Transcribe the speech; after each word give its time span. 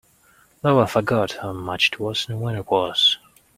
Though 0.63 0.81
I 0.81 0.87
forgot 0.87 1.33
how 1.43 1.53
much 1.53 1.91
it 1.91 1.99
was 1.99 2.27
and 2.27 2.41
when 2.41 2.55
it 2.55 2.71
was. 2.71 3.19